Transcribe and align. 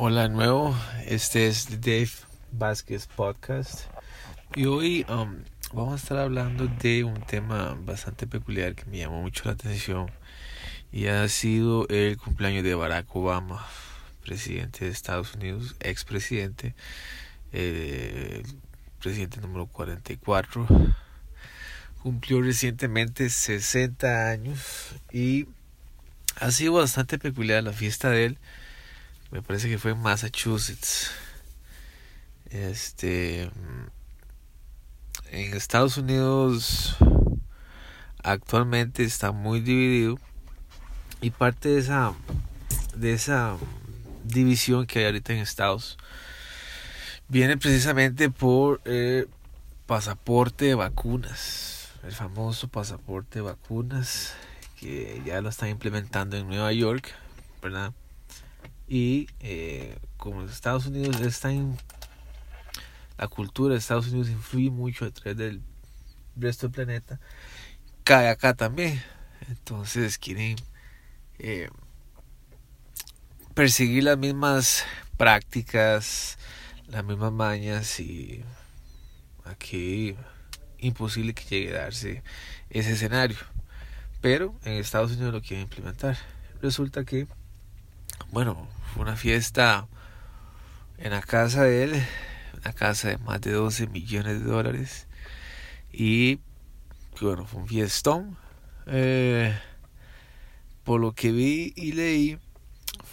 Hola 0.00 0.28
nuevo, 0.28 0.76
este 1.06 1.48
es 1.48 1.80
Dave 1.80 2.12
Vázquez 2.52 3.08
Podcast 3.08 3.80
y 4.54 4.66
hoy 4.66 5.04
um, 5.08 5.38
vamos 5.72 5.94
a 5.94 5.96
estar 5.96 6.18
hablando 6.18 6.68
de 6.68 7.02
un 7.02 7.20
tema 7.22 7.76
bastante 7.84 8.28
peculiar 8.28 8.76
que 8.76 8.84
me 8.84 8.98
llamó 8.98 9.22
mucho 9.22 9.42
la 9.46 9.54
atención 9.54 10.08
y 10.92 11.06
ha 11.06 11.26
sido 11.26 11.88
el 11.88 12.16
cumpleaños 12.16 12.62
de 12.62 12.76
Barack 12.76 13.08
Obama, 13.16 13.66
presidente 14.24 14.84
de 14.84 14.92
Estados 14.92 15.34
Unidos, 15.34 15.74
expresidente, 15.80 16.76
eh, 17.52 18.44
presidente 19.00 19.40
número 19.40 19.66
44. 19.66 20.64
Cumplió 22.04 22.40
recientemente 22.40 23.28
60 23.28 24.30
años 24.30 24.94
y 25.12 25.48
ha 26.36 26.52
sido 26.52 26.74
bastante 26.74 27.18
peculiar 27.18 27.64
la 27.64 27.72
fiesta 27.72 28.10
de 28.10 28.26
él 28.26 28.38
me 29.30 29.42
parece 29.42 29.68
que 29.68 29.78
fue 29.78 29.94
Massachusetts. 29.94 31.10
Este 32.50 33.50
en 35.30 35.54
Estados 35.54 35.98
Unidos 35.98 36.96
actualmente 38.22 39.04
está 39.04 39.32
muy 39.32 39.60
dividido 39.60 40.18
y 41.20 41.30
parte 41.30 41.68
de 41.68 41.80
esa 41.80 42.14
de 42.94 43.12
esa 43.12 43.56
división 44.24 44.86
que 44.86 45.00
hay 45.00 45.04
ahorita 45.06 45.34
en 45.34 45.40
Estados 45.40 45.98
viene 47.28 47.58
precisamente 47.58 48.30
por 48.30 48.80
el 48.86 49.28
pasaporte 49.86 50.64
de 50.64 50.74
vacunas, 50.74 51.90
el 52.02 52.12
famoso 52.12 52.68
pasaporte 52.68 53.40
de 53.40 53.42
vacunas 53.42 54.34
que 54.80 55.20
ya 55.26 55.40
lo 55.42 55.50
están 55.50 55.68
implementando 55.68 56.36
en 56.36 56.46
Nueva 56.48 56.72
York, 56.72 57.12
¿verdad? 57.60 57.92
Y 58.88 59.28
eh, 59.40 59.98
como 60.16 60.42
Estados 60.44 60.86
Unidos 60.86 61.20
está 61.20 61.52
en 61.52 61.76
la 63.18 63.28
cultura 63.28 63.74
de 63.74 63.80
Estados 63.80 64.08
Unidos 64.08 64.30
influye 64.30 64.70
mucho 64.70 65.04
a 65.04 65.10
través 65.10 65.36
del 65.36 65.62
resto 66.36 66.68
del 66.68 66.74
planeta, 66.74 67.20
cae 68.04 68.28
acá 68.28 68.54
también. 68.54 69.02
Entonces 69.48 70.18
quieren 70.18 70.56
eh, 71.38 71.68
perseguir 73.54 74.04
las 74.04 74.16
mismas 74.18 74.84
prácticas, 75.16 76.38
las 76.86 77.04
mismas 77.04 77.32
mañas 77.32 77.98
y 78.00 78.44
aquí 79.44 80.16
imposible 80.78 81.34
que 81.34 81.44
llegue 81.44 81.76
a 81.76 81.82
darse 81.82 82.22
ese 82.70 82.92
escenario. 82.92 83.38
Pero 84.20 84.54
en 84.64 84.74
Estados 84.74 85.12
Unidos 85.12 85.32
lo 85.32 85.42
quieren 85.42 85.62
implementar. 85.64 86.16
Resulta 86.60 87.04
que, 87.04 87.26
bueno, 88.30 88.68
fue 88.92 89.02
una 89.02 89.16
fiesta 89.16 89.86
en 90.98 91.12
la 91.12 91.22
casa 91.22 91.64
de 91.64 91.84
él, 91.84 92.02
una 92.60 92.72
casa 92.72 93.08
de 93.08 93.18
más 93.18 93.40
de 93.40 93.52
12 93.52 93.86
millones 93.88 94.40
de 94.40 94.44
dólares. 94.44 95.06
Y 95.92 96.40
bueno, 97.20 97.46
fue 97.46 97.62
un 97.62 97.68
fiestón. 97.68 98.36
Eh, 98.86 99.56
por 100.84 101.00
lo 101.00 101.12
que 101.12 101.32
vi 101.32 101.72
y 101.76 101.92
leí, 101.92 102.38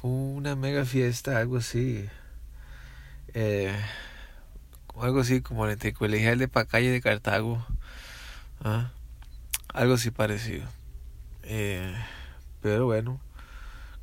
fue 0.00 0.10
una 0.10 0.56
mega 0.56 0.84
fiesta, 0.84 1.38
algo 1.38 1.58
así. 1.58 2.08
Eh, 3.34 3.76
algo 5.00 5.20
así 5.20 5.40
como 5.40 5.66
el 5.66 5.94
colegial 5.94 6.38
de 6.38 6.48
Pacalle 6.48 6.90
de 6.90 7.00
Cartago. 7.00 7.64
¿ah? 8.62 8.90
Algo 9.68 9.94
así 9.94 10.10
parecido. 10.10 10.66
Eh, 11.42 11.94
pero 12.60 12.86
bueno, 12.86 13.20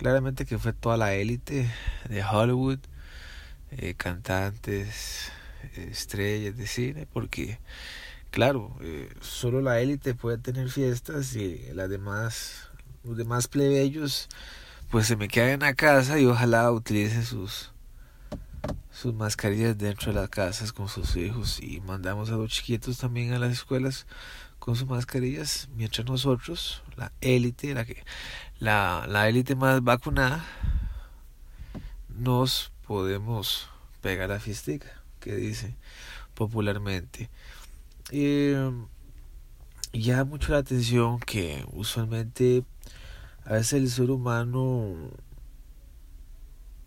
claramente 0.00 0.46
que 0.46 0.58
fue 0.58 0.72
toda 0.72 0.96
la 0.96 1.12
élite 1.12 1.70
de 2.08 2.24
Hollywood, 2.24 2.78
eh, 3.70 3.92
cantantes, 3.98 5.30
estrellas 5.76 6.56
de 6.56 6.66
cine, 6.66 7.06
porque 7.12 7.58
claro, 8.30 8.74
eh, 8.80 9.10
solo 9.20 9.60
la 9.60 9.78
élite 9.78 10.14
puede 10.14 10.38
tener 10.38 10.70
fiestas 10.70 11.36
y 11.36 11.60
las 11.74 11.90
demás, 11.90 12.70
los 13.04 13.14
demás 13.14 13.46
plebeyos, 13.46 14.30
pues 14.90 15.06
se 15.06 15.16
me 15.16 15.28
quedan 15.28 15.60
la 15.60 15.74
casa 15.74 16.18
y 16.18 16.24
ojalá 16.24 16.72
utilicen 16.72 17.22
sus 17.22 17.70
sus 18.90 19.12
mascarillas 19.12 19.76
dentro 19.76 20.14
de 20.14 20.20
las 20.20 20.30
casas 20.30 20.72
con 20.72 20.88
sus 20.88 21.14
hijos. 21.16 21.60
Y 21.62 21.80
mandamos 21.82 22.30
a 22.30 22.36
los 22.36 22.50
chiquitos 22.50 22.96
también 22.96 23.34
a 23.34 23.38
las 23.38 23.52
escuelas 23.52 24.06
con 24.60 24.76
sus 24.76 24.86
mascarillas 24.86 25.68
mientras 25.74 26.06
nosotros 26.06 26.84
la 26.96 27.10
élite 27.20 27.74
la 27.74 27.84
que 27.84 28.04
la, 28.60 29.06
la 29.08 29.28
élite 29.28 29.56
más 29.56 29.82
vacunada, 29.82 30.44
nos 32.08 32.72
podemos 32.86 33.68
pegar 34.02 34.30
a 34.30 34.38
fiestica, 34.38 35.02
que 35.18 35.34
dice 35.34 35.74
popularmente. 36.34 37.30
Y 38.12 38.52
llama 39.92 40.24
mucho 40.24 40.52
la 40.52 40.58
atención 40.58 41.18
que 41.20 41.64
usualmente 41.72 42.64
a 43.44 43.54
veces 43.54 43.72
el 43.74 43.90
ser 43.90 44.10
humano 44.10 44.94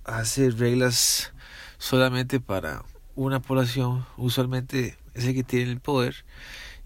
hace 0.03 0.51
reglas 0.51 1.33
solamente 1.77 2.39
para 2.39 2.83
una 3.15 3.41
población, 3.41 4.05
usualmente 4.17 4.97
es 5.13 5.25
el 5.25 5.33
que 5.33 5.43
tiene 5.43 5.71
el 5.71 5.79
poder, 5.79 6.23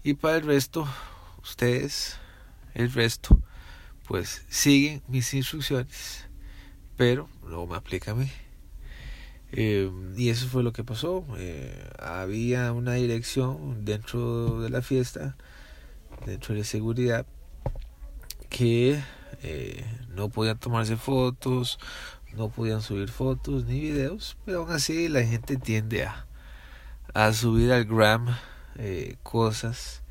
y 0.02 0.14
para 0.14 0.36
el 0.36 0.44
resto, 0.44 0.86
ustedes, 1.42 2.16
el 2.74 2.92
resto, 2.92 3.40
pues 4.06 4.44
siguen 4.48 5.02
mis 5.08 5.34
instrucciones, 5.34 6.26
pero 6.96 7.28
luego 7.46 7.66
me 7.66 7.76
aplica. 7.76 8.14
Eh, 9.52 9.90
y 10.16 10.28
eso 10.28 10.46
fue 10.48 10.62
lo 10.62 10.72
que 10.72 10.84
pasó. 10.84 11.24
Eh, 11.36 11.90
había 11.98 12.72
una 12.72 12.94
dirección 12.94 13.84
dentro 13.84 14.60
de 14.60 14.70
la 14.70 14.82
fiesta, 14.82 15.36
dentro 16.26 16.54
de 16.54 16.64
seguridad, 16.64 17.26
que 18.48 19.02
eh, 19.42 19.84
no 20.08 20.28
podían 20.30 20.58
tomarse 20.58 20.96
fotos, 20.96 21.78
no 22.36 22.48
podían 22.48 22.82
subir 22.82 23.08
fotos 23.08 23.64
ni 23.64 23.80
videos, 23.80 24.36
pero 24.44 24.60
aún 24.60 24.70
así 24.70 25.08
la 25.08 25.22
gente 25.22 25.56
tiende 25.56 26.04
a, 26.04 26.26
a 27.14 27.32
subir 27.32 27.72
al 27.72 27.84
gram 27.84 28.28
cosas 29.22 30.02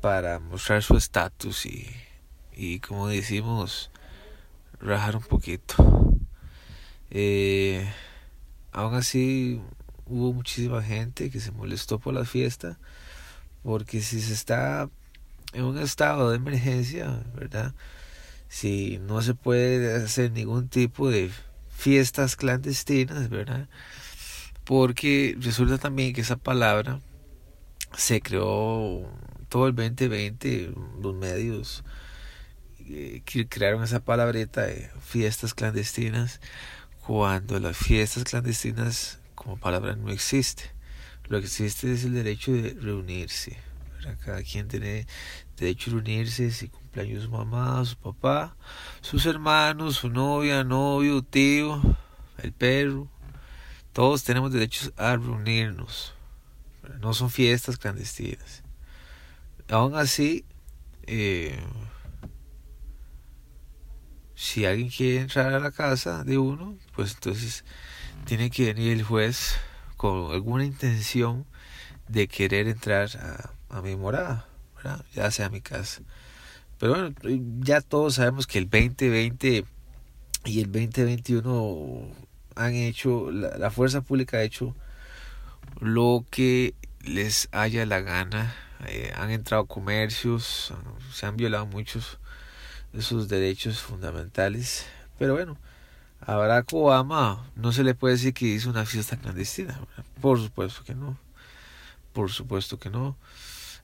para 0.00 0.38
mostrar 0.38 0.82
su 0.82 0.96
estatus 0.96 1.66
y 1.66 1.86
y 2.56 2.80
como 2.80 3.08
decimos, 3.08 3.90
rajar 4.80 5.16
un 5.16 5.22
poquito. 5.22 5.74
Eh, 7.10 7.88
aún 8.72 8.94
así 8.94 9.60
hubo 10.06 10.32
muchísima 10.32 10.82
gente 10.82 11.30
que 11.30 11.40
se 11.40 11.50
molestó 11.50 11.98
por 11.98 12.14
la 12.14 12.24
fiesta, 12.24 12.78
porque 13.62 14.00
si 14.00 14.20
se 14.20 14.32
está 14.32 14.88
en 15.52 15.64
un 15.64 15.78
estado 15.78 16.30
de 16.30 16.36
emergencia, 16.36 17.22
¿verdad? 17.34 17.74
Si 18.48 18.98
no 18.98 19.22
se 19.22 19.34
puede 19.34 19.96
hacer 19.96 20.30
ningún 20.30 20.68
tipo 20.68 21.10
de 21.10 21.30
fiestas 21.70 22.36
clandestinas, 22.36 23.28
¿verdad? 23.28 23.68
Porque 24.64 25.36
resulta 25.40 25.78
también 25.78 26.12
que 26.12 26.20
esa 26.20 26.36
palabra 26.36 27.00
se 27.96 28.20
creó 28.20 29.08
todo 29.48 29.68
el 29.68 29.74
2020, 29.74 30.72
los 31.00 31.14
medios 31.14 31.84
eh, 32.86 33.22
crearon 33.48 33.82
esa 33.82 34.00
palabreta 34.00 34.62
de 34.62 34.90
fiestas 35.00 35.54
clandestinas 35.54 36.40
cuando 37.06 37.58
las 37.58 37.76
fiestas 37.76 38.24
clandestinas 38.24 39.20
como 39.34 39.56
palabra 39.56 39.94
no 39.96 40.10
existe. 40.10 40.72
Lo 41.28 41.38
que 41.38 41.46
existe 41.46 41.92
es 41.92 42.04
el 42.04 42.14
derecho 42.14 42.52
de 42.52 42.76
reunirse. 42.80 43.58
Cada 44.24 44.42
quien 44.42 44.68
tiene 44.68 45.06
derecho 45.56 45.90
a 45.90 45.94
reunirse 45.94 46.50
si 46.50 46.68
cumpleaños 46.68 47.24
su 47.24 47.30
mamá, 47.30 47.82
su 47.84 47.96
papá, 47.96 48.56
sus 49.00 49.24
hermanos, 49.24 49.96
su 49.96 50.10
novia, 50.10 50.62
novio, 50.64 51.22
tío, 51.22 51.80
el 52.38 52.52
perro. 52.52 53.08
Todos 53.92 54.24
tenemos 54.24 54.52
derecho 54.52 54.92
a 54.96 55.16
reunirnos. 55.16 56.13
No 57.00 57.14
son 57.14 57.30
fiestas 57.30 57.76
clandestinas. 57.78 58.62
Aún 59.68 59.94
así, 59.94 60.44
eh, 61.06 61.58
si 64.34 64.66
alguien 64.66 64.90
quiere 64.90 65.20
entrar 65.20 65.54
a 65.54 65.60
la 65.60 65.70
casa 65.70 66.24
de 66.24 66.38
uno, 66.38 66.76
pues 66.94 67.14
entonces 67.14 67.64
tiene 68.24 68.50
que 68.50 68.72
venir 68.72 68.92
el 68.92 69.02
juez 69.02 69.56
con 69.96 70.32
alguna 70.32 70.64
intención 70.64 71.46
de 72.08 72.28
querer 72.28 72.68
entrar 72.68 73.08
a, 73.70 73.80
mi 73.80 73.96
morada, 73.96 74.46
ya 75.14 75.30
sea 75.30 75.46
a 75.46 75.50
mi 75.50 75.60
casa. 75.60 76.02
Pero 76.78 76.94
bueno, 76.94 77.14
ya 77.60 77.80
todos 77.80 78.16
sabemos 78.16 78.46
que 78.46 78.58
el 78.58 78.68
2020 78.68 79.64
y 80.44 80.60
el 80.60 80.70
2021 80.70 82.08
han 82.56 82.74
hecho, 82.74 83.30
la, 83.30 83.56
la 83.56 83.70
fuerza 83.70 84.02
pública 84.02 84.38
ha 84.38 84.42
hecho 84.42 84.76
lo 85.80 86.24
que 86.30 86.74
les 87.02 87.48
haya 87.52 87.86
la 87.86 88.00
gana. 88.00 88.54
Eh, 88.86 89.12
han 89.16 89.30
entrado 89.30 89.66
comercios, 89.66 90.72
se 91.12 91.26
han 91.26 91.36
violado 91.36 91.66
muchos 91.66 92.18
sus 93.00 93.28
derechos 93.28 93.80
fundamentales. 93.80 94.86
Pero 95.18 95.34
bueno, 95.34 95.56
a 96.20 96.36
Barack 96.36 96.72
Obama 96.72 97.50
no 97.56 97.72
se 97.72 97.84
le 97.84 97.94
puede 97.94 98.14
decir 98.14 98.34
que 98.34 98.46
hizo 98.46 98.70
una 98.70 98.84
fiesta 98.84 99.16
clandestina. 99.16 99.80
Por 100.20 100.40
supuesto 100.40 100.84
que 100.84 100.94
no. 100.94 101.18
Por 102.12 102.30
supuesto 102.30 102.78
que 102.78 102.90
no. 102.90 103.16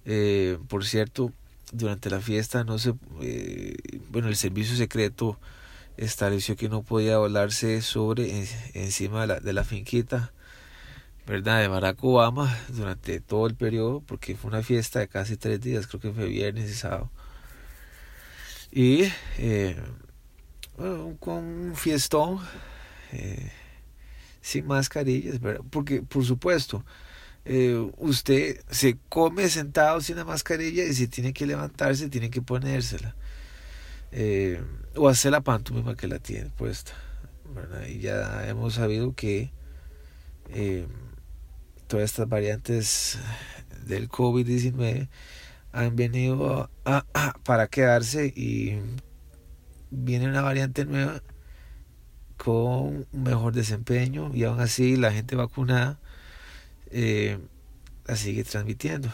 Eh, 0.04 0.58
por 0.69 0.84
cierto, 0.84 1.32
durante 1.72 2.10
la 2.10 2.20
fiesta 2.20 2.64
no 2.64 2.78
se... 2.78 2.94
Eh, 3.20 3.76
bueno, 4.10 4.28
el 4.28 4.37
servicio 4.37 4.76
secreto 4.76 5.38
estableció 5.96 6.56
que 6.56 6.69
no 6.69 6.82
podía 6.82 7.19
volarse 7.19 7.82
sobre 7.82 8.46
encima 8.75 9.22
de 9.22 9.26
la, 9.26 9.40
de 9.40 9.52
la 9.52 9.64
finquita 9.64 10.32
verdad 11.30 11.60
de 11.60 11.68
Barack 11.68 12.02
Obama 12.02 12.52
durante 12.70 13.20
todo 13.20 13.46
el 13.46 13.54
periodo 13.54 14.00
porque 14.00 14.34
fue 14.34 14.48
una 14.48 14.64
fiesta 14.64 14.98
de 14.98 15.06
casi 15.06 15.36
tres 15.36 15.60
días 15.60 15.86
creo 15.86 16.00
que 16.00 16.10
fue 16.10 16.26
viernes 16.26 16.68
y 16.68 16.74
sábado. 16.74 17.08
Y 18.72 19.04
eh, 19.38 19.76
con 21.20 21.44
un 21.44 21.76
fiestón 21.76 22.40
eh, 23.12 23.52
sin 24.40 24.66
mascarillas, 24.66 25.38
porque 25.70 26.02
por 26.02 26.24
supuesto 26.24 26.84
eh, 27.44 27.76
usted 27.98 28.60
se 28.68 28.98
come 29.08 29.48
sentado 29.48 30.00
sin 30.00 30.16
la 30.16 30.24
mascarilla 30.24 30.82
y 30.82 30.94
si 30.94 31.06
tiene 31.06 31.32
que 31.32 31.46
levantarse 31.46 32.08
tiene 32.08 32.30
que 32.30 32.42
ponérsela. 32.42 33.14
O 34.96 35.08
hacer 35.08 35.30
la 35.30 35.42
pantomima 35.42 35.94
que 35.94 36.08
la 36.08 36.18
tiene 36.18 36.50
puesta 36.50 36.92
y 37.88 38.00
ya 38.00 38.48
hemos 38.48 38.74
sabido 38.74 39.14
que 39.14 39.52
todas 41.90 42.04
estas 42.04 42.28
variantes 42.28 43.19
del 43.84 44.08
COVID-19 44.08 45.08
han 45.72 45.96
venido 45.96 46.70
para 47.44 47.66
quedarse 47.66 48.26
y 48.28 48.78
viene 49.90 50.28
una 50.28 50.40
variante 50.40 50.84
nueva 50.84 51.20
con 52.37 53.08
mejor 53.10 53.54
desempeño 53.54 54.31
y 54.32 54.44
aún 54.44 54.60
así 54.60 54.94
la 54.94 55.12
gente 55.12 55.34
vacunada 55.34 55.98
eh, 56.92 57.38
la 58.06 58.14
sigue 58.14 58.44
transmitiendo. 58.44 59.12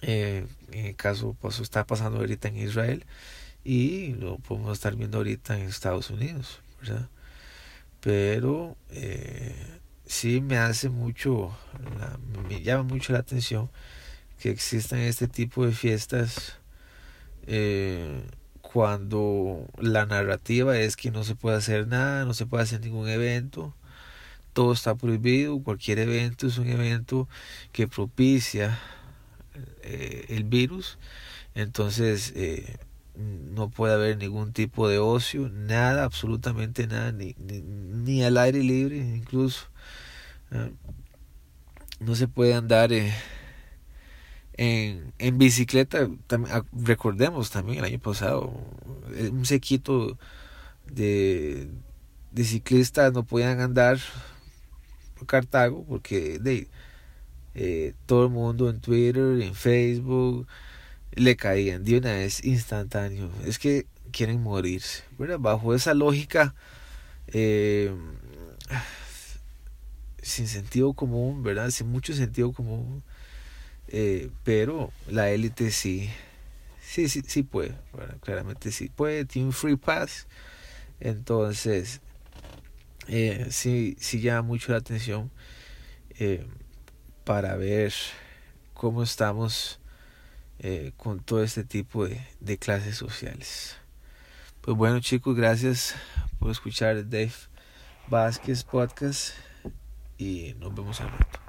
Eh, 0.00 0.46
en 0.70 0.86
el 0.86 0.94
caso, 0.94 1.36
pues 1.40 1.58
está 1.58 1.84
pasando 1.86 2.20
ahorita 2.20 2.46
en 2.48 2.58
Israel 2.58 3.04
y 3.64 4.14
lo 4.14 4.38
podemos 4.38 4.74
estar 4.74 4.94
viendo 4.94 5.18
ahorita 5.18 5.58
en 5.58 5.68
Estados 5.68 6.10
Unidos. 6.10 6.60
Pero 8.00 8.76
eh, 8.90 9.56
sí 10.06 10.40
me 10.40 10.58
hace 10.58 10.88
mucho, 10.88 11.56
me 12.48 12.62
llama 12.62 12.84
mucho 12.84 13.12
la 13.12 13.20
atención 13.20 13.70
que 14.38 14.50
existan 14.50 15.00
este 15.00 15.28
tipo 15.28 15.64
de 15.64 15.72
fiestas 15.72 16.58
eh, 17.46 18.22
cuando 18.60 19.66
la 19.78 20.06
narrativa 20.06 20.76
es 20.78 20.96
que 20.96 21.10
no 21.10 21.24
se 21.24 21.36
puede 21.36 21.56
hacer 21.56 21.86
nada, 21.86 22.24
no 22.24 22.34
se 22.34 22.46
puede 22.46 22.64
hacer 22.64 22.80
ningún 22.80 23.08
evento, 23.08 23.74
todo 24.52 24.72
está 24.72 24.94
prohibido, 24.94 25.62
cualquier 25.62 25.98
evento 25.98 26.46
es 26.46 26.58
un 26.58 26.68
evento 26.68 27.28
que 27.72 27.88
propicia 27.88 28.78
eh, 29.82 30.26
el 30.28 30.44
virus, 30.44 30.98
entonces 31.54 32.32
eh, 32.36 32.78
no 33.16 33.70
puede 33.70 33.94
haber 33.94 34.18
ningún 34.18 34.52
tipo 34.52 34.88
de 34.88 34.98
ocio, 34.98 35.48
nada, 35.48 36.04
absolutamente 36.04 36.86
nada, 36.86 37.12
ni, 37.12 37.34
ni, 37.38 38.24
al 38.24 38.38
aire 38.38 38.62
libre 38.62 38.98
incluso. 38.98 39.66
no 42.00 42.14
se 42.14 42.28
puede 42.28 42.54
andar 42.54 42.92
eh, 42.92 43.12
en, 44.56 45.12
en 45.18 45.38
bicicleta, 45.38 46.08
ah, 46.50 46.62
recordemos 46.72 47.50
también 47.50 47.78
el 47.78 47.84
año 47.84 47.98
pasado, 47.98 48.52
eh, 49.14 49.30
un 49.30 49.44
sequito 49.46 50.18
de, 50.86 51.68
de 52.32 52.44
ciclistas 52.44 53.12
no 53.12 53.24
podían 53.24 53.60
andar 53.60 53.98
por 55.16 55.26
Cartago 55.26 55.84
porque 55.84 56.38
de, 56.38 56.68
eh, 57.54 57.94
todo 58.06 58.24
el 58.24 58.30
mundo 58.30 58.68
en 58.68 58.80
Twitter, 58.80 59.40
en 59.40 59.54
Facebook, 59.54 60.46
le 61.16 61.36
caían 61.36 61.84
de 61.84 61.98
una 61.98 62.12
vez 62.12 62.44
instantáneo. 62.44 63.30
Es 63.46 63.58
que 63.58 63.86
quieren 64.12 64.42
morirse. 64.42 65.02
Bajo 65.38 65.74
esa 65.74 65.94
lógica, 65.94 66.54
eh, 67.28 67.92
sin 70.22 70.48
sentido 70.48 70.92
común, 70.92 71.42
¿verdad? 71.42 71.70
Sin 71.70 71.88
mucho 71.88 72.14
sentido 72.14 72.52
común 72.52 73.02
eh, 73.88 74.30
pero 74.44 74.92
la 75.08 75.30
élite 75.30 75.70
sí, 75.70 76.08
sí, 76.80 77.08
sí, 77.08 77.22
sí 77.26 77.42
puede, 77.42 77.74
claramente 78.22 78.72
sí 78.72 78.88
puede, 78.88 79.26
tiene 79.26 79.48
un 79.48 79.52
free 79.52 79.76
pass, 79.76 80.26
entonces 81.00 82.00
eh, 83.08 83.46
sí, 83.50 83.96
sí 84.00 84.20
llama 84.20 84.42
mucho 84.42 84.72
la 84.72 84.78
atención 84.78 85.30
para 87.24 87.56
ver 87.56 87.92
cómo 88.72 89.02
estamos 89.02 89.78
eh, 90.58 90.92
con 90.96 91.20
todo 91.20 91.42
este 91.42 91.64
tipo 91.64 92.06
de, 92.06 92.58
clases 92.58 92.96
sociales. 92.96 93.76
Pues 94.60 94.76
bueno 94.76 95.00
chicos, 95.00 95.36
gracias 95.36 95.94
por 96.38 96.50
escuchar 96.50 97.08
Dave 97.08 97.32
Vázquez 98.08 98.64
Podcast 98.64 99.34
y 100.16 100.54
nos 100.58 100.74
vemos 100.74 101.00
al 101.00 101.10
rato. 101.10 101.43